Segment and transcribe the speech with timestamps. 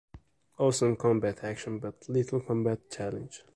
[0.57, 3.43] Awesome combat action, but little combat challenge.